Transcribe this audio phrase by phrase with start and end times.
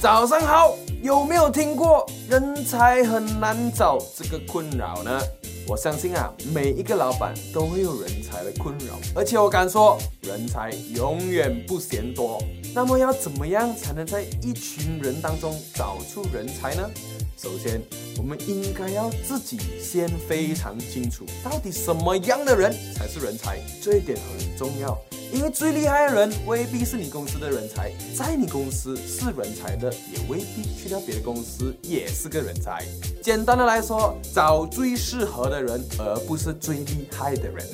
[0.00, 5.20] 早上好，有没有听过人才很难找这个困扰呢？
[5.68, 12.42] 我相信啊，每一个老板都会有人才的困扰，而且我敢说，人才永远不嫌多。
[12.74, 16.90] 那么要怎么样才能在一群人当中找出人才呢？
[17.36, 17.78] 首先，
[18.16, 24.98] 我们应该要自己先非常清楚，到底什么样的人才是人才，这一点很重要。
[25.32, 32.84] 因为最厉害的人未必是你公司的人才，在你公司是人才的，也未必去到别的公司也是个人才。
[33.22, 37.64] 简单的来说，找最适合的人，而不是最厉害的人。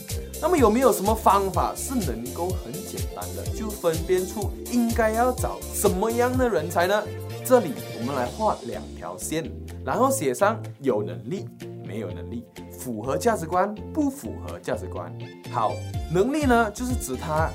[0.40, 7.02] 那么有没有什么方法是能够很简单的就分辨出应该要找什么样的人才呢？
[7.42, 9.50] 这里我们来画两条线，
[9.84, 11.46] 然后写上有能力、
[11.86, 12.44] 没有能力。
[12.78, 15.12] 符合价值观，不符合价值观。
[15.50, 15.72] 好，
[16.12, 17.50] 能力呢，就是指他，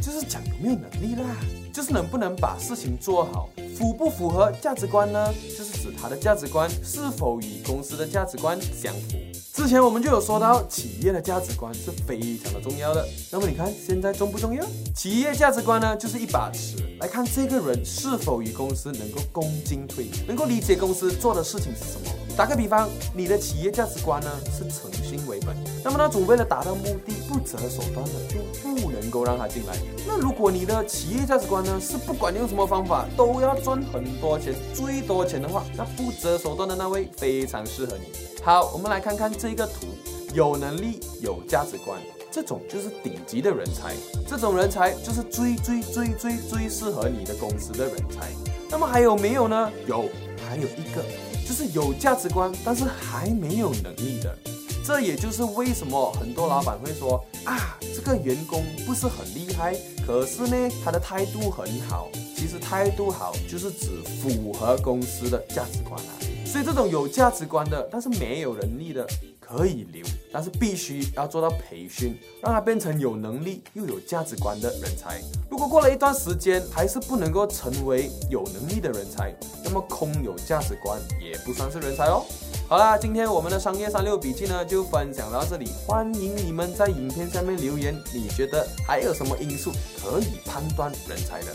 [0.00, 1.36] 就是讲有没有能力啦，
[1.72, 3.48] 就是能不能把事情做好。
[3.76, 5.32] 符不符合价值观呢？
[5.56, 9.16] 就是指他的价值观是否与公司的价值观相符。
[9.52, 13.06] 之前我们就有说到，企业的价值观是非常的重要的。
[13.30, 14.64] 那么你看现在重不重要？
[14.94, 22.19] 企业价值观呢，就是一把尺来看这个人是否与公司能够共进退，能够理解公司做的事情是什么。
[22.40, 29.76] 打个比方，你的企业价值观呢是诚信为本，那么那种为了达到目的不择手段的就不能够让他进来。
[30.06, 38.10] 那如果你的企业价值观呢是不管用什么方法都要赚很多钱、最多钱的话，那不择手段的那位非常适合你。
[38.42, 39.88] 好，我们来看看这个图，
[40.32, 43.94] 有能力、有价值观，这种就是顶级的人才，
[44.26, 48.30] 这种人才就是最最最最最适合你的公司的人才。
[48.70, 49.70] 那么还有没有呢？
[49.86, 50.08] 有，
[50.50, 51.04] 还有一个。
[51.46, 54.36] 就是有价值观，但是还没有能力的，
[54.84, 59.76] 这也就是为什么很多老板会说啊，这个员工不是很厉害，
[60.06, 62.08] 可是呢，他的态度很好。
[62.36, 63.88] 其实态度好就是指
[64.22, 66.12] 符合公司的价值观啊。
[66.46, 69.06] 所以这种有价值观的，但是没有能力的。
[69.50, 75.20] 可以留，但是必须要做到培训，让他变成有能力又有价值观的人才。
[75.50, 82.24] 如果过了一段时间还是不能够成为有能力的人才，那么空有价值观也不算是人才哦。
[82.68, 91.48] 好啦，今天我们的商业三六笔记呢就分享到这里，欢迎你们在影片下面留言，你觉得还有什么因素可以判断人才的？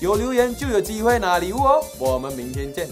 [0.00, 1.84] 有留言就有机会拿礼物哦。
[1.98, 2.88] 我们明天见。